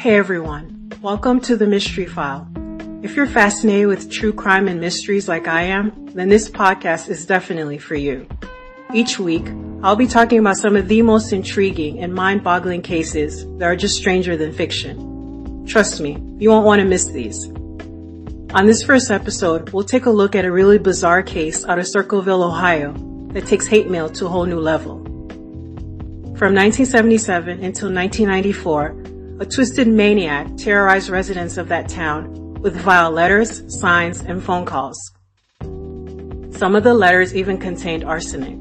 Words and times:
Hey 0.00 0.16
everyone, 0.16 0.90
welcome 1.02 1.40
to 1.42 1.56
the 1.56 1.66
Mystery 1.66 2.06
File. 2.06 2.48
If 3.02 3.14
you're 3.14 3.26
fascinated 3.26 3.86
with 3.86 4.10
true 4.10 4.32
crime 4.32 4.66
and 4.66 4.80
mysteries 4.80 5.28
like 5.28 5.46
I 5.46 5.64
am, 5.64 5.92
then 6.14 6.30
this 6.30 6.48
podcast 6.48 7.10
is 7.10 7.26
definitely 7.26 7.76
for 7.76 7.96
you. 7.96 8.26
Each 8.94 9.18
week, 9.18 9.46
I'll 9.82 9.96
be 9.96 10.06
talking 10.06 10.38
about 10.38 10.56
some 10.56 10.74
of 10.74 10.88
the 10.88 11.02
most 11.02 11.34
intriguing 11.34 11.98
and 12.02 12.14
mind-boggling 12.14 12.80
cases 12.80 13.44
that 13.58 13.66
are 13.66 13.76
just 13.76 13.94
stranger 13.94 14.38
than 14.38 14.54
fiction. 14.54 15.66
Trust 15.66 16.00
me, 16.00 16.16
you 16.38 16.48
won't 16.48 16.64
want 16.64 16.80
to 16.80 16.88
miss 16.88 17.04
these. 17.04 17.48
On 18.54 18.64
this 18.64 18.82
first 18.82 19.10
episode, 19.10 19.68
we'll 19.68 19.84
take 19.84 20.06
a 20.06 20.10
look 20.10 20.34
at 20.34 20.46
a 20.46 20.50
really 20.50 20.78
bizarre 20.78 21.22
case 21.22 21.66
out 21.66 21.78
of 21.78 21.86
Circleville, 21.86 22.42
Ohio 22.42 22.94
that 23.34 23.46
takes 23.46 23.66
hate 23.66 23.90
mail 23.90 24.08
to 24.08 24.24
a 24.24 24.30
whole 24.30 24.46
new 24.46 24.60
level. 24.60 25.04
From 26.38 26.54
1977 26.54 27.62
until 27.62 27.92
1994, 27.92 28.99
a 29.40 29.46
twisted 29.46 29.88
maniac 29.88 30.54
terrorized 30.58 31.08
residents 31.08 31.56
of 31.56 31.66
that 31.68 31.88
town 31.88 32.60
with 32.60 32.76
vile 32.76 33.10
letters, 33.10 33.62
signs, 33.80 34.20
and 34.20 34.44
phone 34.44 34.66
calls. 34.66 35.12
Some 36.58 36.76
of 36.76 36.84
the 36.84 36.92
letters 36.92 37.34
even 37.34 37.56
contained 37.56 38.04
arsenic. 38.04 38.60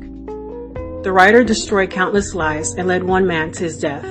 The 1.04 1.12
writer 1.12 1.44
destroyed 1.44 1.92
countless 1.92 2.34
lives 2.34 2.76
and 2.76 2.88
led 2.88 3.04
one 3.04 3.28
man 3.28 3.52
to 3.52 3.66
his 3.66 3.78
death. 3.78 4.06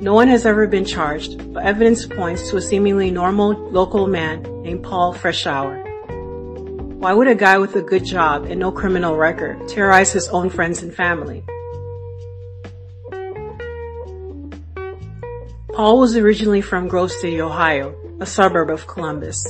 No 0.00 0.14
one 0.14 0.28
has 0.28 0.46
ever 0.46 0.66
been 0.66 0.86
charged, 0.86 1.52
but 1.52 1.66
evidence 1.66 2.06
points 2.06 2.48
to 2.48 2.56
a 2.56 2.62
seemingly 2.62 3.10
normal 3.10 3.50
local 3.70 4.06
man 4.06 4.42
named 4.62 4.84
Paul 4.84 5.12
Freshour. 5.12 5.84
Why 6.98 7.12
would 7.12 7.28
a 7.28 7.34
guy 7.34 7.58
with 7.58 7.76
a 7.76 7.82
good 7.82 8.06
job 8.06 8.44
and 8.44 8.58
no 8.58 8.72
criminal 8.72 9.16
record 9.16 9.68
terrorize 9.68 10.12
his 10.12 10.28
own 10.28 10.48
friends 10.48 10.82
and 10.82 10.94
family? 10.94 11.44
Paul 15.78 16.00
was 16.00 16.16
originally 16.16 16.60
from 16.60 16.88
Grove 16.88 17.12
City, 17.12 17.40
Ohio, 17.40 17.94
a 18.18 18.26
suburb 18.26 18.68
of 18.68 18.88
Columbus. 18.88 19.46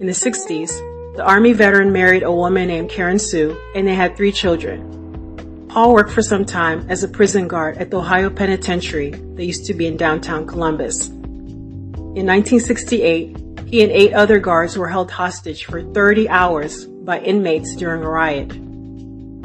In 0.00 0.08
the 0.08 0.12
60s, 0.12 1.14
the 1.14 1.24
Army 1.24 1.52
veteran 1.52 1.92
married 1.92 2.24
a 2.24 2.32
woman 2.32 2.66
named 2.66 2.90
Karen 2.90 3.20
Sue, 3.20 3.56
and 3.76 3.86
they 3.86 3.94
had 3.94 4.16
three 4.16 4.32
children. 4.32 5.68
Paul 5.68 5.92
worked 5.92 6.10
for 6.10 6.22
some 6.22 6.44
time 6.44 6.90
as 6.90 7.04
a 7.04 7.08
prison 7.08 7.46
guard 7.46 7.78
at 7.78 7.92
the 7.92 7.98
Ohio 7.98 8.30
Penitentiary 8.30 9.10
that 9.10 9.44
used 9.44 9.64
to 9.66 9.74
be 9.74 9.86
in 9.86 9.96
downtown 9.96 10.44
Columbus. 10.44 11.06
In 11.06 12.26
1968, 12.26 13.36
he 13.68 13.84
and 13.84 13.92
eight 13.92 14.14
other 14.14 14.40
guards 14.40 14.76
were 14.76 14.88
held 14.88 15.08
hostage 15.08 15.66
for 15.66 15.84
30 15.84 16.28
hours 16.28 16.84
by 16.84 17.20
inmates 17.20 17.76
during 17.76 18.02
a 18.02 18.10
riot. 18.10 18.48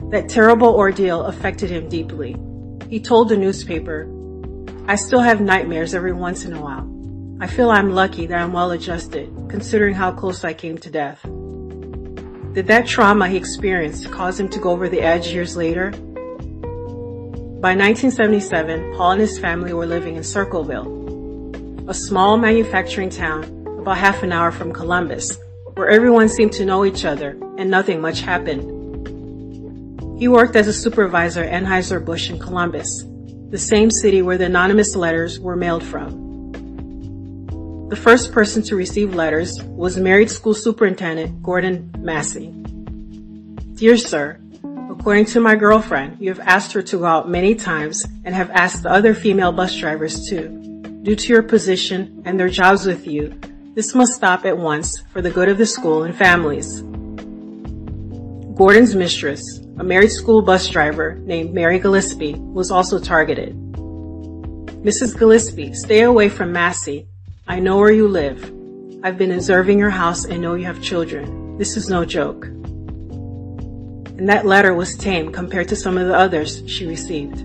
That 0.09 0.27
terrible 0.27 0.69
ordeal 0.69 1.25
affected 1.25 1.69
him 1.69 1.88
deeply. 1.88 2.36
He 2.89 2.99
told 2.99 3.30
the 3.30 3.38
newspaper, 3.38 4.09
I 4.86 4.95
still 4.95 5.22
have 5.22 5.39
nightmares 5.39 5.95
every 5.95 6.12
once 6.12 6.44
in 6.44 6.52
a 6.52 6.62
while. 6.62 6.86
I 7.39 7.48
feel 7.48 7.72
I'm 7.72 7.92
lucky 7.92 8.26
that 8.26 8.38
I'm 8.38 8.52
well 8.52 8.72
adjusted, 8.72 9.34
considering 9.48 9.95
how 9.95 10.12
close 10.12 10.44
I 10.44 10.53
came 10.53 10.78
to 10.80 10.89
death. 10.89 11.22
Did 12.53 12.67
that 12.67 12.86
trauma 12.86 13.30
he 13.30 13.38
experienced 13.38 14.11
cause 14.11 14.38
him 14.38 14.50
to 14.50 14.59
go 14.59 14.72
over 14.72 14.89
the 14.89 15.00
edge 15.00 15.28
years 15.28 15.56
later? 15.56 15.92
By 17.61 17.76
1977, 17.76 18.94
Paul 18.95 19.11
and 19.11 19.22
his 19.22 19.39
family 19.39 19.72
were 19.73 19.86
living 19.86 20.17
in 20.17 20.23
Circleville, 20.23 21.86
a 21.88 21.94
small 21.94 22.36
manufacturing 22.36 23.09
town 23.09 23.45
about 23.80 23.98
half 23.98 24.22
an 24.22 24.34
hour 24.34 24.52
from 24.52 24.73
Columbus, 24.73 25.38
where 25.76 25.88
everyone 25.88 26.28
seemed 26.28 26.52
to 26.54 26.66
know 26.66 26.84
each 26.84 27.06
other 27.06 27.38
and 27.58 27.72
nothing 27.72 28.02
much 28.02 28.20
happened. 28.20 28.70
He 30.20 30.28
worked 30.28 30.58
as 30.58 30.67
a 30.67 30.73
supervisor 30.73 31.42
at 31.42 31.64
Anheuser-Busch 31.64 32.30
in 32.30 32.38
Columbus, 32.38 33.06
the 33.53 33.59
same 33.59 33.91
city 33.91 34.23
where 34.23 34.35
the 34.35 34.45
anonymous 34.45 34.95
letters 34.95 35.39
were 35.39 35.55
mailed 35.55 35.83
from. 35.83 36.09
The 37.87 37.95
first 37.95 38.31
person 38.31 38.64
to 38.64 38.75
receive 38.75 39.14
letters 39.14 39.61
was 39.61 39.95
married 39.95 40.31
school 40.31 40.55
superintendent 40.55 41.43
Gordon 41.43 41.92
Massie. 41.99 42.49
Dear 43.75 43.97
sir, 43.97 44.39
According 44.89 45.25
to 45.25 45.39
my 45.39 45.55
girlfriend, 45.55 46.17
you 46.19 46.30
have 46.30 46.39
asked 46.39 46.71
her 46.73 46.81
to 46.81 46.97
go 46.97 47.05
out 47.05 47.30
many 47.30 47.53
times 47.53 48.08
and 48.25 48.33
have 48.33 48.49
asked 48.49 48.81
the 48.81 48.89
other 48.89 49.13
female 49.13 49.52
bus 49.52 49.75
drivers 49.77 50.27
too. 50.27 50.49
Due 51.03 51.15
to 51.15 51.33
your 51.33 51.43
position 51.43 52.23
and 52.25 52.39
their 52.39 52.49
jobs 52.49 52.87
with 52.87 53.05
you, 53.05 53.39
this 53.75 53.93
must 53.93 54.15
stop 54.15 54.45
at 54.45 54.58
once 54.58 55.02
for 55.11 55.21
the 55.21 55.30
good 55.30 55.49
of 55.49 55.59
the 55.59 55.67
school 55.67 56.03
and 56.03 56.15
families. 56.15 56.81
Gordon's 58.58 58.95
mistress, 58.95 59.59
a 59.78 59.84
married 59.84 60.11
school 60.11 60.42
bus 60.42 60.67
driver 60.67 61.16
named 61.16 61.54
Mary 61.54 61.80
Gillispie, 61.80 62.38
was 62.54 62.72
also 62.72 63.00
targeted. 63.00 63.56
Mrs. 64.84 65.16
Gillispie, 65.16 65.76
stay 65.76 66.02
away 66.02 66.30
from 66.30 66.52
Massie. 66.52 67.08
I 67.48 67.60
know 67.60 67.78
where 67.78 67.92
you 67.92 68.08
live. 68.08 68.44
I've 69.04 69.17
been 69.17 69.32
observing 69.32 69.80
your 69.80 69.89
house 69.89 70.26
and 70.26 70.42
know 70.42 70.56
you 70.56 70.66
have 70.66 70.82
children. 70.82 71.58
This 71.58 71.78
is 71.78 71.89
no 71.89 72.06
joke 72.06 72.48
and 74.17 74.30
that 74.30 74.45
letter 74.45 74.73
was 74.73 74.95
tame 74.95 75.32
compared 75.32 75.67
to 75.67 75.76
some 75.76 75.98
of 75.98 76.08
the 76.08 76.16
others 76.16 76.64
she 76.67 76.86
received. 76.86 77.40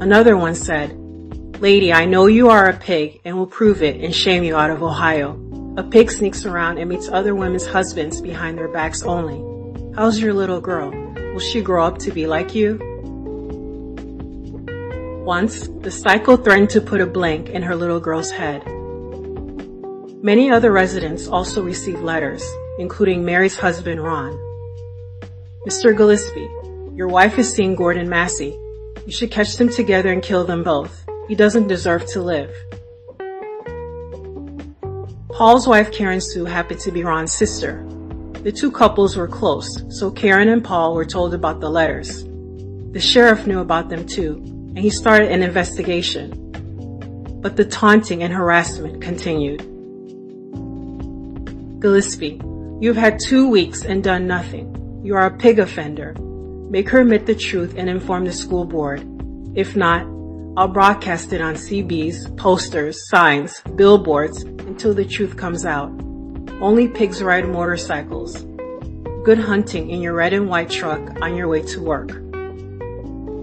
Another 0.00 0.36
one 0.36 0.54
said, 0.54 0.96
Lady, 1.60 1.92
I 1.92 2.04
know 2.04 2.26
you 2.26 2.48
are 2.48 2.68
a 2.68 2.76
pig 2.76 3.20
and 3.24 3.36
will 3.36 3.46
prove 3.46 3.82
it 3.82 4.00
and 4.00 4.14
shame 4.14 4.42
you 4.42 4.56
out 4.56 4.70
of 4.70 4.82
Ohio. 4.82 5.38
A 5.76 5.82
pig 5.82 6.10
sneaks 6.10 6.44
around 6.44 6.78
and 6.78 6.90
meets 6.90 7.08
other 7.08 7.34
women's 7.34 7.66
husbands 7.66 8.20
behind 8.20 8.58
their 8.58 8.68
backs 8.68 9.02
only. 9.02 9.49
How's 9.96 10.20
your 10.20 10.32
little 10.32 10.60
girl? 10.60 10.90
Will 11.32 11.40
she 11.40 11.60
grow 11.60 11.84
up 11.84 11.98
to 11.98 12.12
be 12.12 12.26
like 12.26 12.54
you? 12.54 12.78
Once, 15.24 15.68
the 15.80 15.90
psycho 15.90 16.36
threatened 16.36 16.70
to 16.70 16.80
put 16.80 17.00
a 17.00 17.06
blank 17.06 17.48
in 17.48 17.62
her 17.62 17.74
little 17.74 17.98
girl's 17.98 18.30
head. 18.30 18.64
Many 20.22 20.48
other 20.48 20.70
residents 20.70 21.26
also 21.26 21.62
received 21.62 22.02
letters, 22.02 22.48
including 22.78 23.24
Mary's 23.24 23.58
husband 23.58 24.00
Ron. 24.02 24.32
Mr. 25.66 25.92
Gillispie, 25.92 26.96
your 26.96 27.08
wife 27.08 27.36
is 27.36 27.52
seeing 27.52 27.74
Gordon 27.74 28.08
Massie. 28.08 28.56
You 29.06 29.12
should 29.12 29.32
catch 29.32 29.56
them 29.56 29.70
together 29.70 30.12
and 30.12 30.22
kill 30.22 30.44
them 30.44 30.62
both. 30.62 31.04
He 31.26 31.34
doesn't 31.34 31.66
deserve 31.66 32.06
to 32.12 32.22
live. 32.22 32.54
Paul's 35.30 35.66
wife 35.66 35.90
Karen 35.90 36.20
Sue 36.20 36.44
happened 36.44 36.80
to 36.80 36.92
be 36.92 37.02
Ron's 37.02 37.32
sister. 37.32 37.84
The 38.42 38.52
two 38.52 38.70
couples 38.70 39.18
were 39.18 39.28
close, 39.28 39.84
so 39.90 40.10
Karen 40.10 40.48
and 40.48 40.64
Paul 40.64 40.94
were 40.94 41.04
told 41.04 41.34
about 41.34 41.60
the 41.60 41.68
letters. 41.68 42.24
The 42.92 42.98
sheriff 42.98 43.46
knew 43.46 43.60
about 43.60 43.90
them 43.90 44.06
too, 44.06 44.36
and 44.36 44.78
he 44.78 44.88
started 44.88 45.30
an 45.30 45.42
investigation. 45.42 46.30
But 47.42 47.56
the 47.56 47.66
taunting 47.66 48.22
and 48.22 48.32
harassment 48.32 49.02
continued. 49.02 49.60
Gillispie, 51.80 52.82
you've 52.82 52.96
had 52.96 53.20
two 53.20 53.46
weeks 53.46 53.84
and 53.84 54.02
done 54.02 54.26
nothing. 54.26 55.02
You 55.04 55.16
are 55.16 55.26
a 55.26 55.36
pig 55.36 55.58
offender. 55.58 56.14
Make 56.70 56.88
her 56.88 57.02
admit 57.02 57.26
the 57.26 57.34
truth 57.34 57.74
and 57.76 57.90
inform 57.90 58.24
the 58.24 58.32
school 58.32 58.64
board. 58.64 59.06
If 59.54 59.76
not, 59.76 60.06
I'll 60.56 60.68
broadcast 60.68 61.34
it 61.34 61.42
on 61.42 61.56
CBs, 61.56 62.38
posters, 62.38 63.06
signs, 63.08 63.60
billboards 63.76 64.42
until 64.42 64.94
the 64.94 65.04
truth 65.04 65.36
comes 65.36 65.66
out. 65.66 65.92
Only 66.60 66.88
pigs 66.88 67.22
ride 67.22 67.48
motorcycles. 67.48 68.44
Good 69.24 69.38
hunting 69.38 69.88
in 69.88 70.02
your 70.02 70.12
red 70.12 70.34
and 70.34 70.46
white 70.46 70.68
truck 70.68 71.00
on 71.22 71.34
your 71.34 71.48
way 71.48 71.62
to 71.62 71.80
work. 71.80 72.10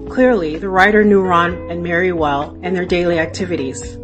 Clearly, 0.08 0.58
the 0.58 0.70
writer 0.70 1.04
knew 1.04 1.24
Ron 1.24 1.72
and 1.72 1.82
Mary 1.82 2.12
well 2.12 2.56
and 2.62 2.76
their 2.76 2.86
daily 2.86 3.18
activities. 3.18 3.98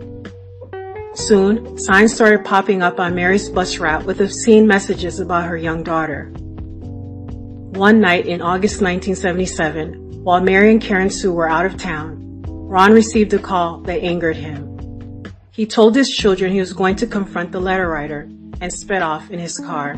Soon, 1.14 1.78
signs 1.78 2.16
started 2.16 2.44
popping 2.44 2.82
up 2.82 3.00
on 3.00 3.14
Mary's 3.14 3.50
bus 3.50 3.78
route 3.78 4.04
with 4.04 4.20
obscene 4.20 4.66
messages 4.66 5.20
about 5.20 5.46
her 5.46 5.58
young 5.58 5.84
daughter. 5.84 6.32
One 6.34 8.00
night 8.02 8.26
in 8.26 8.42
August 8.42 8.82
1977, 8.82 10.24
while 10.24 10.42
Mary 10.42 10.72
and 10.72 10.82
Karen 10.82 11.12
Sue 11.12 11.32
were 11.32 11.48
out 11.48 11.68
of 11.68 11.78
town, 11.78 12.42
Ron 12.48 12.94
received 12.94 13.32
a 13.36 13.40
call 13.40 13.78
that 13.82 14.02
angered 14.02 14.38
him. 14.38 15.24
He 15.52 15.68
told 15.68 15.96
his 15.96 16.10
children 16.10 16.52
he 16.52 16.60
was 16.60 16.74
going 16.74 16.96
to 16.96 17.06
confront 17.06 17.52
the 17.52 17.62
letter 17.62 17.88
writer 17.88 18.28
and 18.64 18.72
sped 18.72 19.02
off 19.02 19.30
in 19.30 19.40
his 19.40 19.60
car. 19.60 19.96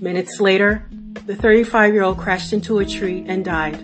Minutes 0.00 0.40
later, 0.40 0.88
the 1.26 1.34
35-year-old 1.34 2.16
crashed 2.16 2.54
into 2.54 2.78
a 2.78 2.86
tree 2.86 3.22
and 3.28 3.44
died. 3.44 3.78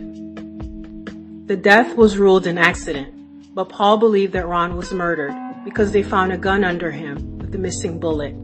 The 1.46 1.56
death 1.56 1.96
was 1.96 2.17
ruled 2.17 2.46
an 2.46 2.56
accident, 2.56 3.55
but 3.55 3.69
Paul 3.69 3.99
believed 3.99 4.32
that 4.32 4.49
Ron 4.49 4.75
was 4.75 4.90
murdered 4.90 5.34
because 5.67 5.93
they 5.93 6.02
found 6.02 6.32
a 6.32 6.38
gun 6.38 6.64
under 6.64 6.90
him 6.90 7.37
with 7.37 7.52
the 7.52 7.58
missing 7.58 8.00
bullet. 8.00 8.34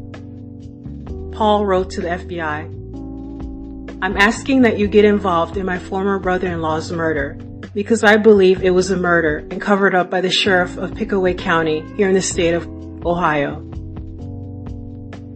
Paul 1.32 1.64
wrote 1.64 1.88
to 1.92 2.02
the 2.02 2.08
FBI, 2.08 3.96
I'm 4.02 4.18
asking 4.18 4.60
that 4.62 4.78
you 4.78 4.88
get 4.88 5.06
involved 5.06 5.56
in 5.56 5.64
my 5.64 5.78
former 5.78 6.18
brother-in-law's 6.18 6.92
murder 6.92 7.38
because 7.72 8.04
I 8.04 8.18
believe 8.18 8.62
it 8.62 8.74
was 8.74 8.90
a 8.90 8.96
murder 8.98 9.38
and 9.50 9.58
covered 9.58 9.94
up 9.94 10.10
by 10.10 10.20
the 10.20 10.30
sheriff 10.30 10.76
of 10.76 10.94
Pickaway 10.94 11.32
County 11.32 11.80
here 11.96 12.08
in 12.08 12.14
the 12.14 12.20
state 12.20 12.52
of 12.52 12.66
Ohio. 13.06 13.65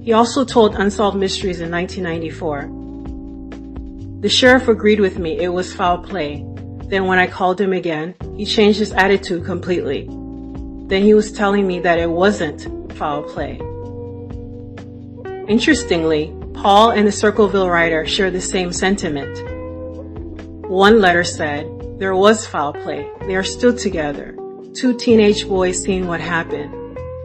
He 0.02 0.12
also 0.12 0.44
told 0.44 0.74
Unsolved 0.74 1.16
Mysteries 1.16 1.60
in 1.60 1.70
1994. 1.70 4.20
The 4.20 4.28
sheriff 4.28 4.68
agreed 4.68 5.00
with 5.00 5.18
me 5.18 5.38
it 5.38 5.48
was 5.48 5.72
foul 5.72 5.98
play. 5.98 6.44
Then 6.86 7.06
when 7.06 7.18
I 7.18 7.26
called 7.26 7.60
him 7.60 7.72
again, 7.72 8.14
he 8.36 8.44
changed 8.44 8.78
his 8.78 8.92
attitude 8.92 9.44
completely. 9.44 10.06
Then 10.88 11.02
he 11.02 11.14
was 11.14 11.32
telling 11.32 11.66
me 11.66 11.80
that 11.80 11.98
it 11.98 12.10
wasn't 12.10 12.92
foul 12.94 13.22
play. 13.22 13.60
Interestingly, 15.48 16.34
Paul 16.54 16.90
and 16.90 17.06
the 17.06 17.12
Circleville 17.12 17.68
writer 17.68 18.06
share 18.06 18.30
the 18.30 18.40
same 18.40 18.72
sentiment. 18.72 19.38
One 20.68 21.00
letter 21.00 21.24
said, 21.24 21.66
there 21.98 22.14
was 22.14 22.46
foul 22.46 22.72
play. 22.72 23.10
They 23.26 23.36
are 23.36 23.44
still 23.44 23.76
together. 23.76 24.36
Two 24.72 24.96
teenage 24.96 25.46
boys 25.46 25.82
seeing 25.82 26.06
what 26.06 26.20
happened. 26.20 26.74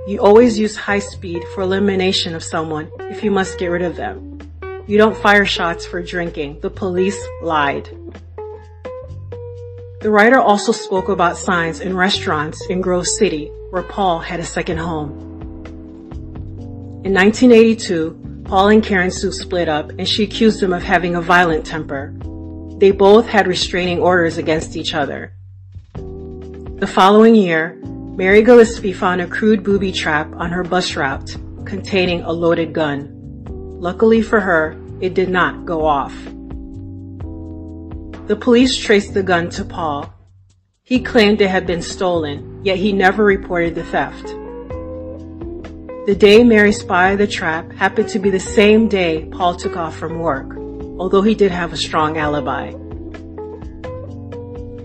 You 0.07 0.19
always 0.19 0.59
use 0.59 0.75
high 0.75 0.99
speed 0.99 1.43
for 1.55 1.61
elimination 1.61 2.35
of 2.35 2.43
someone 2.43 2.91
if 2.99 3.23
you 3.23 3.31
must 3.31 3.57
get 3.57 3.71
rid 3.71 3.81
of 3.81 3.95
them. 3.95 4.39
You 4.85 4.99
don't 4.99 5.17
fire 5.17 5.47
shots 5.47 5.83
for 5.83 5.99
drinking. 6.03 6.59
The 6.59 6.69
police 6.69 7.17
lied. 7.41 7.89
The 10.01 10.11
writer 10.11 10.39
also 10.39 10.71
spoke 10.71 11.09
about 11.09 11.37
signs 11.37 11.79
in 11.79 11.97
restaurants 11.97 12.63
in 12.67 12.81
Grove 12.81 13.07
City 13.07 13.47
where 13.71 13.81
Paul 13.81 14.19
had 14.19 14.39
a 14.39 14.45
second 14.45 14.77
home. 14.77 15.09
In 17.03 17.11
1982, 17.11 18.43
Paul 18.45 18.69
and 18.69 18.83
Karen 18.83 19.09
Sue 19.09 19.31
split 19.31 19.67
up 19.67 19.89
and 19.97 20.07
she 20.07 20.23
accused 20.23 20.61
him 20.61 20.71
of 20.71 20.83
having 20.83 21.15
a 21.15 21.21
violent 21.21 21.65
temper. 21.65 22.13
They 22.77 22.91
both 22.91 23.25
had 23.25 23.47
restraining 23.47 24.01
orders 24.01 24.37
against 24.37 24.77
each 24.77 24.93
other. 24.93 25.33
The 25.95 26.91
following 26.93 27.33
year, 27.33 27.81
Mary 28.17 28.41
Gillispie 28.41 28.95
found 28.95 29.19
a 29.19 29.27
crude 29.27 29.61
booby 29.61 29.91
trap 29.91 30.33
on 30.37 30.49
her 30.49 30.63
bus 30.63 30.95
route 30.95 31.35
containing 31.65 32.21
a 32.21 32.31
loaded 32.31 32.71
gun. 32.71 33.11
Luckily 33.81 34.21
for 34.21 34.39
her, 34.39 34.79
it 35.01 35.13
did 35.13 35.27
not 35.27 35.65
go 35.65 35.85
off. 35.85 36.15
The 38.27 38.37
police 38.39 38.77
traced 38.77 39.13
the 39.13 39.21
gun 39.21 39.49
to 39.49 39.65
Paul. 39.65 40.13
He 40.81 41.01
claimed 41.01 41.41
it 41.41 41.49
had 41.49 41.67
been 41.67 41.81
stolen, 41.81 42.63
yet 42.63 42.77
he 42.77 42.93
never 42.93 43.25
reported 43.25 43.75
the 43.75 43.83
theft. 43.83 44.27
The 46.05 46.15
day 46.17 46.41
Mary 46.45 46.71
spotted 46.71 47.17
the 47.17 47.27
trap 47.27 47.69
happened 47.73 48.07
to 48.09 48.19
be 48.19 48.29
the 48.29 48.39
same 48.39 48.87
day 48.87 49.25
Paul 49.25 49.55
took 49.55 49.75
off 49.75 49.97
from 49.97 50.19
work, 50.19 50.55
although 50.97 51.21
he 51.21 51.35
did 51.35 51.51
have 51.51 51.73
a 51.73 51.77
strong 51.77 52.17
alibi. 52.17 52.71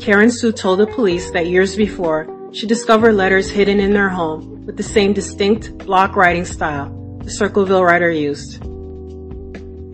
Karen 0.01 0.33
Sue 0.33 0.51
told 0.51 0.81
the 0.81 0.87
police 0.89 1.31
that 1.31 1.47
years 1.47 1.77
before, 1.77 2.27
she 2.53 2.67
discovered 2.67 3.13
letters 3.13 3.51
hidden 3.51 3.81
in 3.81 3.93
their 3.93 4.09
home 4.09 4.67
with 4.67 4.77
the 4.77 4.83
same 4.83 5.13
distinct 5.13 5.79
block 5.79 6.17
writing 6.17 6.45
style 6.45 6.97
the 7.23 7.31
Circleville 7.31 7.85
writer 7.85 8.11
used. 8.11 8.63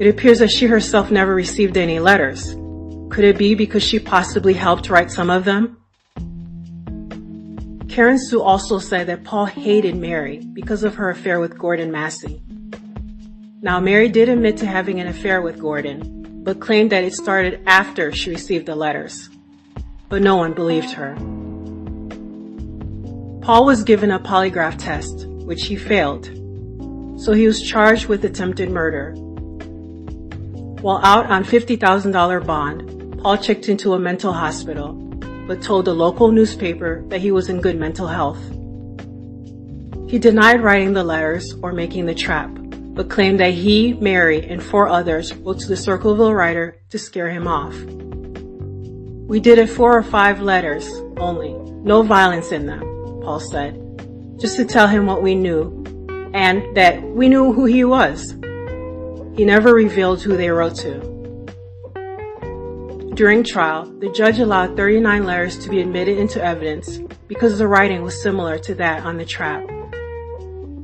It 0.00 0.08
appears 0.08 0.38
that 0.38 0.50
she 0.50 0.66
herself 0.66 1.10
never 1.10 1.34
received 1.34 1.76
any 1.76 1.98
letters. 1.98 2.54
Could 3.10 3.24
it 3.24 3.38
be 3.38 3.54
because 3.54 3.82
she 3.82 3.98
possibly 3.98 4.54
helped 4.54 4.88
write 4.88 5.10
some 5.10 5.30
of 5.30 5.44
them? 5.44 5.76
Karen 7.88 8.18
Sue 8.18 8.42
also 8.42 8.78
said 8.78 9.06
that 9.08 9.24
Paul 9.24 9.46
hated 9.46 9.96
Mary 9.96 10.38
because 10.52 10.82
of 10.82 10.94
her 10.96 11.10
affair 11.10 11.40
with 11.40 11.58
Gordon 11.58 11.90
Massie. 11.90 12.42
Now, 13.62 13.80
Mary 13.80 14.08
did 14.08 14.28
admit 14.28 14.58
to 14.58 14.66
having 14.66 15.00
an 15.00 15.06
affair 15.06 15.40
with 15.40 15.58
Gordon, 15.58 16.42
but 16.44 16.60
claimed 16.60 16.92
that 16.92 17.04
it 17.04 17.14
started 17.14 17.62
after 17.66 18.12
she 18.12 18.30
received 18.30 18.66
the 18.66 18.76
letters. 18.76 19.30
But 20.08 20.22
no 20.22 20.36
one 20.36 20.52
believed 20.52 20.90
her. 20.92 21.16
Paul 23.46 23.64
was 23.64 23.84
given 23.84 24.10
a 24.10 24.18
polygraph 24.18 24.76
test, 24.76 25.28
which 25.28 25.66
he 25.66 25.76
failed, 25.76 26.24
so 27.16 27.32
he 27.32 27.46
was 27.46 27.62
charged 27.62 28.06
with 28.06 28.24
attempted 28.24 28.72
murder. 28.72 29.12
While 30.82 30.98
out 31.04 31.26
on 31.26 31.44
$50,000 31.44 32.44
bond, 32.44 33.22
Paul 33.22 33.38
checked 33.38 33.68
into 33.68 33.94
a 33.94 34.00
mental 34.00 34.32
hospital, 34.32 34.94
but 35.46 35.62
told 35.62 35.86
a 35.86 35.92
local 35.92 36.32
newspaper 36.32 37.04
that 37.06 37.20
he 37.20 37.30
was 37.30 37.48
in 37.48 37.60
good 37.60 37.78
mental 37.78 38.08
health. 38.08 38.42
He 40.10 40.18
denied 40.18 40.60
writing 40.60 40.92
the 40.92 41.04
letters 41.04 41.54
or 41.62 41.70
making 41.70 42.06
the 42.06 42.16
trap, 42.16 42.50
but 42.96 43.08
claimed 43.08 43.38
that 43.38 43.54
he, 43.54 43.92
Mary, 43.92 44.44
and 44.44 44.60
four 44.60 44.88
others 44.88 45.32
wrote 45.36 45.60
to 45.60 45.68
the 45.68 45.76
Circleville 45.76 46.34
writer 46.34 46.80
to 46.90 46.98
scare 46.98 47.30
him 47.30 47.46
off. 47.46 47.76
We 49.28 49.38
did 49.38 49.60
it 49.60 49.70
four 49.70 49.96
or 49.96 50.02
five 50.02 50.40
letters 50.40 50.90
only, 51.16 51.54
no 51.84 52.02
violence 52.02 52.50
in 52.50 52.66
them, 52.66 52.95
Paul 53.26 53.40
said, 53.40 53.74
just 54.38 54.56
to 54.56 54.64
tell 54.64 54.86
him 54.86 55.06
what 55.06 55.20
we 55.20 55.34
knew 55.34 55.84
and 56.32 56.76
that 56.76 57.02
we 57.02 57.28
knew 57.28 57.52
who 57.52 57.64
he 57.64 57.82
was. 57.82 58.36
He 59.36 59.44
never 59.44 59.74
revealed 59.74 60.22
who 60.22 60.36
they 60.36 60.48
wrote 60.48 60.76
to. 60.76 61.00
During 63.14 63.42
trial, 63.42 63.86
the 63.98 64.10
judge 64.10 64.38
allowed 64.38 64.76
39 64.76 65.24
letters 65.24 65.58
to 65.58 65.68
be 65.68 65.80
admitted 65.80 66.18
into 66.18 66.40
evidence 66.40 66.98
because 67.26 67.58
the 67.58 67.66
writing 67.66 68.02
was 68.02 68.22
similar 68.22 68.60
to 68.60 68.76
that 68.76 69.04
on 69.04 69.16
the 69.16 69.24
trap. 69.24 69.66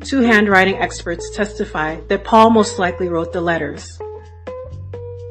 Two 0.00 0.22
handwriting 0.22 0.78
experts 0.78 1.30
testified 1.30 2.08
that 2.08 2.24
Paul 2.24 2.50
most 2.50 2.76
likely 2.76 3.08
wrote 3.08 3.32
the 3.32 3.40
letters. 3.40 3.86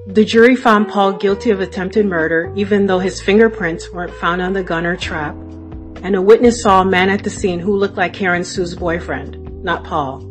The 0.08 0.24
jury 0.24 0.56
found 0.56 0.88
Paul 0.88 1.12
guilty 1.12 1.50
of 1.50 1.60
attempted 1.60 2.06
murder 2.06 2.54
even 2.56 2.86
though 2.86 3.00
his 3.00 3.20
fingerprints 3.22 3.92
weren't 3.92 4.14
found 4.14 4.42
on 4.42 4.54
the 4.54 4.64
gun 4.64 4.86
or 4.86 4.96
trap, 4.96 5.36
and 6.04 6.16
a 6.16 6.22
witness 6.22 6.62
saw 6.62 6.82
a 6.82 6.86
man 6.86 7.10
at 7.10 7.24
the 7.24 7.30
scene 7.30 7.60
who 7.60 7.76
looked 7.76 7.98
like 7.98 8.14
Karen 8.14 8.44
Sue's 8.44 8.76
boyfriend, 8.76 9.64
not 9.64 9.84
Paul. 9.84 10.22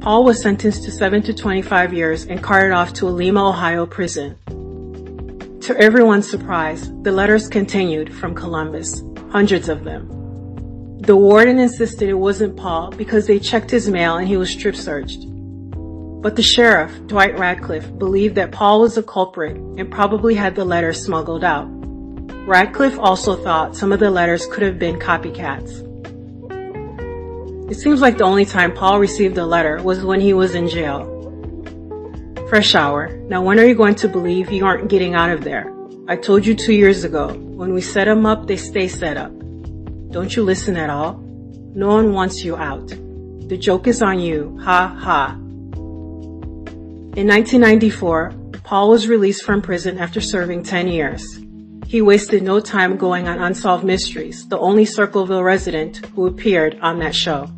Paul 0.00 0.24
was 0.24 0.42
sentenced 0.42 0.84
to 0.84 0.90
7 0.90 1.22
to 1.22 1.32
25 1.32 1.92
years 1.92 2.26
and 2.26 2.42
carted 2.42 2.72
off 2.72 2.92
to 2.94 3.08
a 3.08 3.10
Lima, 3.10 3.48
Ohio 3.48 3.86
prison. 3.86 4.36
To 5.60 5.76
everyone's 5.78 6.28
surprise, 6.28 6.90
the 7.02 7.12
letters 7.12 7.48
continued 7.48 8.12
from 8.12 8.34
Columbus, 8.34 9.02
hundreds 9.30 9.68
of 9.68 9.84
them. 9.84 10.08
The 11.02 11.16
warden 11.16 11.58
insisted 11.58 12.08
it 12.08 12.14
wasn't 12.14 12.56
Paul 12.56 12.90
because 12.92 13.26
they 13.26 13.38
checked 13.38 13.70
his 13.70 13.88
mail 13.88 14.16
and 14.16 14.28
he 14.28 14.36
was 14.36 14.50
strip 14.50 14.76
searched. 14.76 15.26
But 16.22 16.36
the 16.36 16.42
sheriff, 16.42 16.92
Dwight 17.08 17.36
Radcliff, 17.36 17.98
believed 17.98 18.36
that 18.36 18.52
Paul 18.52 18.80
was 18.80 18.94
the 18.94 19.02
culprit 19.02 19.56
and 19.56 19.90
probably 19.90 20.34
had 20.34 20.54
the 20.54 20.64
letters 20.64 21.04
smuggled 21.04 21.42
out. 21.42 21.68
Radcliff 22.46 22.98
also 22.98 23.36
thought 23.36 23.76
some 23.76 23.92
of 23.92 24.00
the 24.00 24.10
letters 24.10 24.46
could 24.46 24.62
have 24.62 24.76
been 24.76 24.98
copycats. 24.98 25.88
It 27.70 27.76
seems 27.76 28.00
like 28.00 28.18
the 28.18 28.24
only 28.24 28.44
time 28.44 28.74
Paul 28.74 28.98
received 28.98 29.38
a 29.38 29.46
letter 29.46 29.80
was 29.80 30.04
when 30.04 30.20
he 30.20 30.34
was 30.34 30.56
in 30.56 30.68
jail. 30.68 31.06
Freshour. 32.50 33.16
Now 33.28 33.42
when 33.42 33.60
are 33.60 33.64
you 33.64 33.76
going 33.76 33.94
to 33.94 34.08
believe 34.08 34.50
you 34.50 34.66
aren't 34.66 34.88
getting 34.88 35.14
out 35.14 35.30
of 35.30 35.44
there? 35.44 35.72
I 36.08 36.16
told 36.16 36.44
you 36.44 36.54
two 36.54 36.72
years 36.72 37.04
ago. 37.04 37.32
When 37.32 37.72
we 37.72 37.80
set 37.80 38.06
them 38.06 38.26
up, 38.26 38.48
they 38.48 38.56
stay 38.56 38.88
set 38.88 39.16
up. 39.16 39.30
Don't 40.10 40.34
you 40.34 40.42
listen 40.42 40.76
at 40.76 40.90
all? 40.90 41.14
No 41.74 41.86
one 41.86 42.12
wants 42.12 42.42
you 42.42 42.56
out. 42.56 42.88
The 42.88 43.56
joke 43.56 43.86
is 43.86 44.02
on 44.02 44.18
you. 44.18 44.58
Ha 44.64 44.88
ha. 44.88 45.38
In 47.14 47.28
1994, 47.28 48.32
Paul 48.64 48.90
was 48.90 49.06
released 49.06 49.44
from 49.44 49.62
prison 49.62 49.98
after 49.98 50.20
serving 50.20 50.64
10 50.64 50.88
years. 50.88 51.41
He 51.92 52.00
wasted 52.00 52.42
no 52.42 52.58
time 52.58 52.96
going 52.96 53.28
on 53.28 53.38
Unsolved 53.38 53.84
Mysteries, 53.84 54.48
the 54.48 54.58
only 54.58 54.86
Circleville 54.86 55.42
resident 55.42 55.98
who 56.14 56.26
appeared 56.26 56.78
on 56.80 56.98
that 57.00 57.14
show. 57.14 57.50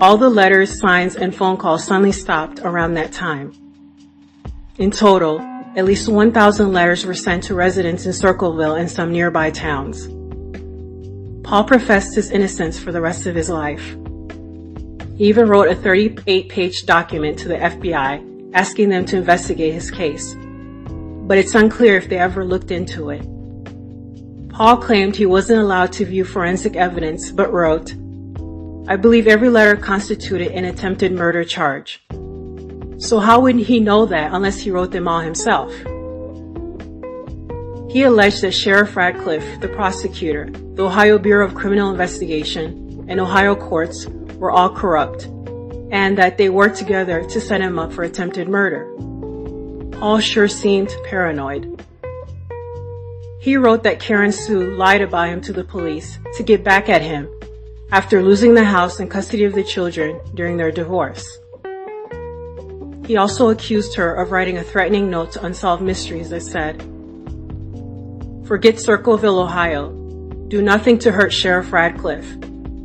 All 0.00 0.16
the 0.16 0.28
letters, 0.28 0.80
signs, 0.80 1.14
and 1.14 1.32
phone 1.32 1.56
calls 1.56 1.84
suddenly 1.84 2.10
stopped 2.10 2.58
around 2.58 2.94
that 2.94 3.12
time. 3.12 3.52
In 4.78 4.90
total, 4.90 5.38
at 5.76 5.84
least 5.84 6.08
1,000 6.08 6.72
letters 6.72 7.06
were 7.06 7.14
sent 7.14 7.44
to 7.44 7.54
residents 7.54 8.04
in 8.04 8.12
Circleville 8.12 8.74
and 8.74 8.90
some 8.90 9.12
nearby 9.12 9.52
towns. 9.52 10.08
Paul 11.44 11.62
professed 11.62 12.16
his 12.16 12.32
innocence 12.32 12.80
for 12.80 12.90
the 12.90 13.00
rest 13.00 13.26
of 13.26 13.36
his 13.36 13.48
life. 13.48 13.96
He 15.16 15.28
even 15.28 15.48
wrote 15.48 15.68
a 15.68 15.76
38-page 15.76 16.82
document 16.84 17.38
to 17.38 17.46
the 17.46 17.58
FBI 17.58 18.54
asking 18.54 18.88
them 18.88 19.04
to 19.04 19.18
investigate 19.18 19.72
his 19.72 19.88
case, 19.88 20.34
but 21.30 21.38
it's 21.38 21.54
unclear 21.54 21.96
if 21.96 22.08
they 22.08 22.18
ever 22.18 22.44
looked 22.44 22.72
into 22.72 23.10
it. 23.10 23.22
Paul 24.48 24.78
claimed 24.78 25.14
he 25.14 25.26
wasn't 25.26 25.60
allowed 25.60 25.92
to 25.92 26.04
view 26.04 26.24
forensic 26.24 26.74
evidence, 26.74 27.30
but 27.30 27.52
wrote, 27.52 27.92
I 28.88 28.96
believe 28.96 29.28
every 29.28 29.48
letter 29.48 29.76
constituted 29.76 30.50
an 30.50 30.64
attempted 30.64 31.12
murder 31.12 31.44
charge. 31.44 32.04
So 32.98 33.20
how 33.20 33.38
would 33.42 33.60
he 33.60 33.78
know 33.78 34.06
that 34.06 34.32
unless 34.34 34.58
he 34.58 34.72
wrote 34.72 34.90
them 34.90 35.06
all 35.06 35.20
himself? 35.20 35.72
He 37.92 38.02
alleged 38.02 38.42
that 38.42 38.52
Sheriff 38.52 38.96
Radcliff, 38.96 39.60
the 39.60 39.68
prosecutor, 39.68 40.50
the 40.50 40.86
Ohio 40.86 41.16
Bureau 41.16 41.46
of 41.46 41.54
Criminal 41.54 41.92
Investigation, 41.92 43.06
and 43.08 43.20
Ohio 43.20 43.54
courts 43.54 44.08
were 44.34 44.50
all 44.50 44.74
corrupt, 44.74 45.26
and 45.92 46.18
that 46.18 46.38
they 46.38 46.48
worked 46.48 46.76
together 46.76 47.22
to 47.22 47.40
set 47.40 47.60
him 47.60 47.78
up 47.78 47.92
for 47.92 48.02
attempted 48.02 48.48
murder. 48.48 48.92
Paul 50.00 50.18
sure 50.18 50.48
seemed 50.48 50.96
paranoid. 51.04 51.84
He 53.38 53.58
wrote 53.58 53.82
that 53.82 54.00
Karen 54.00 54.32
Sue 54.32 54.74
lied 54.74 55.02
about 55.02 55.28
him 55.28 55.42
to 55.42 55.52
the 55.52 55.62
police 55.62 56.18
to 56.38 56.42
get 56.42 56.64
back 56.64 56.88
at 56.88 57.02
him 57.02 57.28
after 57.92 58.22
losing 58.22 58.54
the 58.54 58.64
house 58.64 58.98
and 58.98 59.10
custody 59.10 59.44
of 59.44 59.52
the 59.52 59.62
children 59.62 60.18
during 60.32 60.56
their 60.56 60.72
divorce. 60.72 61.38
He 63.06 63.18
also 63.18 63.50
accused 63.50 63.94
her 63.96 64.14
of 64.14 64.30
writing 64.30 64.56
a 64.56 64.64
threatening 64.64 65.10
note 65.10 65.32
to 65.32 65.44
Unsolved 65.44 65.82
Mysteries 65.82 66.30
that 66.30 66.44
said, 66.44 66.80
Forget 68.46 68.80
Circleville, 68.80 69.38
Ohio. 69.38 69.90
Do 70.48 70.62
nothing 70.62 70.98
to 71.00 71.12
hurt 71.12 71.30
Sheriff 71.30 71.74
Radcliff. 71.74 72.24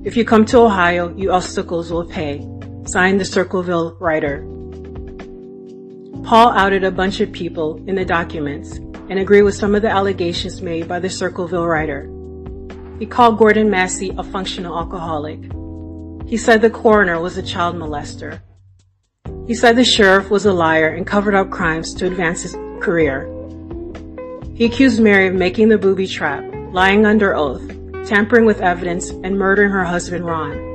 If 0.04 0.18
you 0.18 0.26
come 0.26 0.44
to 0.48 0.60
Ohio, 0.60 1.16
you 1.16 1.32
obstacles 1.32 1.94
will 1.94 2.06
pay. 2.06 2.46
Signed 2.86 3.22
the 3.22 3.26
Circleville 3.26 3.96
writer. 4.02 4.46
Paul 6.26 6.54
outed 6.54 6.84
a 6.84 6.90
bunch 6.90 7.20
of 7.20 7.32
people 7.32 7.84
in 7.86 7.94
the 7.94 8.04
documents 8.04 8.78
and 9.10 9.20
agreed 9.20 9.44
with 9.44 9.54
some 9.54 9.76
of 9.76 9.84
the 9.84 9.92
allegations 9.92 10.60
made 10.60 10.88
by 10.88 11.00
the 11.00 11.08
Circleville 11.08 11.68
writer. 11.68 12.10
He 12.98 13.06
called 13.06 13.38
Gordon 13.38 13.70
Massie 13.70 14.12
a 14.18 14.24
functional 14.24 14.76
alcoholic. 14.76 15.40
He 16.28 16.36
said 16.36 16.62
the 16.62 16.72
coroner 16.72 17.22
was 17.22 17.38
a 17.38 17.44
child 17.44 17.76
molester. 17.76 18.42
He 19.46 19.54
said 19.54 19.76
the 19.76 19.84
sheriff 19.84 20.32
was 20.32 20.48
a 20.48 20.52
liar 20.52 20.88
and 20.88 21.06
covered 21.06 21.36
up 21.36 21.52
crimes 21.52 21.94
to 21.94 22.08
advance 22.08 22.42
his 22.42 22.56
career. 22.82 23.32
He 24.56 24.66
accused 24.66 25.00
Mary 25.00 25.28
of 25.28 25.36
making 25.36 25.70
the 25.70 25.78
booby 25.78 26.08
trap, 26.08 26.44
lying 26.72 27.06
under 27.06 27.36
oath, 27.36 27.68
tampering 28.08 28.46
with 28.46 28.62
evidence, 28.62 29.12
and 29.12 29.38
murdering 29.38 29.70
her 29.70 29.86
husband 29.86 30.26
Ron. 30.26 30.75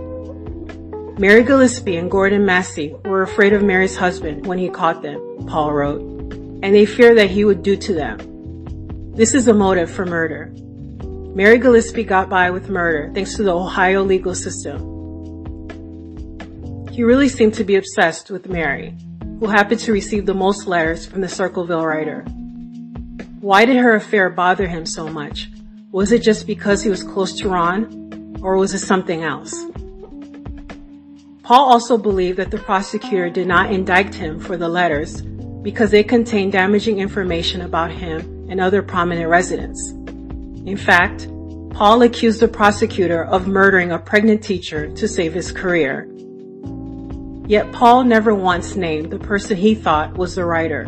Mary 1.21 1.45
Gillispie 1.45 1.99
and 1.99 2.11
Gordon 2.11 2.47
Massie 2.47 2.95
were 3.05 3.21
afraid 3.21 3.53
of 3.53 3.63
Mary's 3.63 3.95
husband 3.95 4.47
when 4.47 4.57
he 4.57 4.71
caught 4.71 5.03
them, 5.03 5.21
Paul 5.47 5.75
wrote, 5.75 6.01
and 6.01 6.75
they 6.75 6.87
feared 6.87 7.19
that 7.19 7.29
he 7.29 7.45
would 7.45 7.63
do 7.63 7.77
to 7.77 7.93
them. 7.93 9.13
This 9.15 9.35
is 9.35 9.47
a 9.47 9.53
motive 9.53 9.91
for 9.91 10.07
murder. 10.07 10.51
Mary 11.35 11.61
Gillispie 11.61 12.07
got 12.07 12.31
by 12.31 12.51
with 12.51 12.71
murder 12.71 13.11
thanks 13.13 13.37
to 13.37 13.43
the 13.43 13.55
Ohio 13.55 14.03
legal 14.03 14.35
system. 14.35 14.81
He 16.91 17.03
really 17.03 17.29
seemed 17.29 17.53
to 17.53 17.65
be 17.65 17.77
obsessed 17.77 18.31
with 18.31 18.49
Mary, 18.49 18.97
who 19.41 19.47
happened 19.47 19.81
to 19.81 19.93
receive 19.93 20.25
the 20.25 20.33
most 20.33 20.67
letters 20.67 21.05
from 21.05 21.21
the 21.21 21.29
Circleville 21.29 21.85
writer. 21.85 22.23
Why 23.43 23.67
did 23.67 23.77
her 23.77 23.95
affair 23.95 24.31
bother 24.31 24.69
him 24.69 24.87
so 24.87 25.07
much? 25.07 25.51
Was 25.93 26.13
it 26.13 26.23
just 26.23 26.47
because 26.47 26.83
he 26.83 26.89
was 26.89 27.03
close 27.03 27.35
to 27.41 27.51
Ron, 27.51 28.39
or 28.43 28.57
was 28.57 28.73
it 28.73 28.79
something 28.79 29.23
else? 29.23 29.55
Paul 31.43 31.73
also 31.73 31.97
believed 31.97 32.39
that 32.39 32.51
the 32.51 32.59
prosecutor 32.59 33.31
did 33.31 33.47
not 33.47 33.73
indict 33.73 34.15
him 34.15 34.39
for 34.39 34.57
the 34.57 34.69
letters 34.69 35.23
because 35.63 35.91
they 35.91 36.05
contained 36.05 36.53
damaging 36.53 36.99
information 36.99 37.63
about 37.63 37.91
him 37.91 38.47
and 38.51 38.61
other 38.61 38.83
prominent 38.83 39.29
residents. 39.29 39.91
In 40.67 40.77
fact, 40.77 41.29
Paul 41.71 42.03
accused 42.03 42.41
the 42.41 42.49
prosecutor 42.49 43.25
of 43.25 43.49
murdering 43.49 43.91
a 43.91 43.99
pregnant 43.99 44.43
teacher 44.43 44.91
to 44.95 45.09
save 45.09 45.33
his 45.33 45.51
career. 45.51 46.07
Yet 47.47 47.73
Paul 47.73 48.05
never 48.05 48.35
once 48.35 48.77
named 48.77 49.11
the 49.11 49.19
person 49.19 49.57
he 49.57 49.75
thought 49.75 50.17
was 50.17 50.35
the 50.35 50.45
writer, 50.45 50.85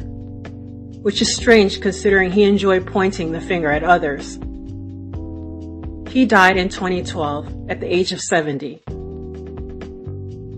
which 1.02 1.22
is 1.22 1.34
strange 1.34 1.80
considering 1.80 2.30
he 2.30 2.42
enjoyed 2.42 2.86
pointing 2.86 3.32
the 3.32 3.40
finger 3.40 3.70
at 3.70 3.82
others. 3.82 4.38
He 6.12 6.26
died 6.26 6.58
in 6.58 6.68
2012 6.68 7.70
at 7.70 7.80
the 7.80 7.92
age 7.92 8.12
of 8.12 8.20
70. 8.20 8.82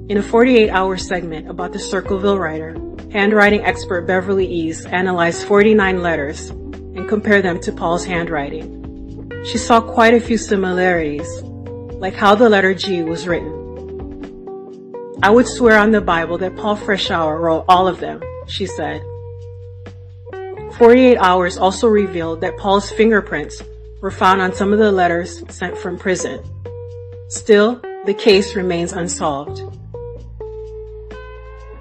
In 0.06 0.18
a 0.18 0.23
48 0.23 0.68
hour 0.68 0.99
segment 0.99 1.49
about 1.49 1.73
the 1.73 1.78
Circleville 1.78 2.38
writer, 2.38 2.76
handwriting 3.11 3.64
expert 3.64 4.02
Beverly 4.06 4.46
East 4.46 4.87
analyzed 4.88 5.46
49 5.46 6.02
letters 6.02 6.50
and 6.50 7.08
compared 7.08 7.42
them 7.42 7.58
to 7.61 7.73
Paul's 7.73 8.04
handwriting. 8.04 9.32
She 9.46 9.56
saw 9.56 9.80
quite 9.80 10.12
a 10.12 10.20
few 10.20 10.37
similarities, 10.37 11.26
like 11.94 12.12
how 12.12 12.34
the 12.34 12.50
letter 12.50 12.75
G 12.75 13.02
was 13.02 13.26
written. 13.26 13.49
I 15.23 15.30
would 15.30 15.49
swear 15.49 15.78
on 15.78 15.90
the 15.90 16.02
Bible 16.02 16.37
that 16.37 16.54
Paul 16.54 16.76
Freshour 16.76 17.40
wrote 17.40 17.64
all 17.66 17.88
of 17.88 18.00
them, 18.00 18.23
she 18.46 18.66
said. 18.66 19.00
48 20.76 21.16
Hours 21.16 21.56
also 21.56 21.88
revealed 21.88 22.42
that 22.42 22.58
Paul's 22.58 22.90
fingerprints 22.90 23.62
were 24.02 24.11
found 24.11 24.42
on 24.42 24.52
some 24.52 24.70
of 24.70 24.78
the 24.78 24.92
letters 24.92 25.42
sent 25.49 25.78
from 25.78 25.99
prison. 25.99 26.44
Still, 27.28 27.80
the 28.04 28.12
case 28.12 28.54
remains 28.54 28.92
unsolved. 28.92 29.62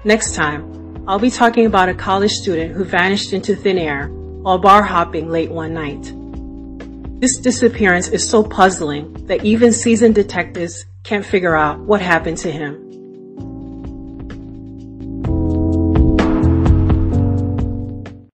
Next 0.06 0.34
time, 0.34 1.02
I'll 1.08 1.18
be 1.18 1.30
talking 1.30 1.64
about 1.64 1.88
a 1.88 1.94
college 1.94 2.32
student 2.32 2.72
who 2.74 2.84
vanished 2.84 3.32
into 3.32 3.56
thin 3.56 3.78
air 3.78 4.08
while 4.08 4.58
bar 4.58 4.82
hopping 4.82 5.30
late 5.30 5.50
one 5.50 5.72
night. 5.72 6.12
This 7.20 7.38
disappearance 7.38 8.08
is 8.08 8.28
so 8.28 8.44
puzzling 8.44 9.14
that 9.28 9.46
even 9.46 9.72
seasoned 9.72 10.14
detectives 10.14 10.84
can't 11.04 11.24
figure 11.24 11.56
out 11.56 11.80
what 11.80 12.02
happened 12.02 12.36
to 12.38 12.52
him. 12.52 12.83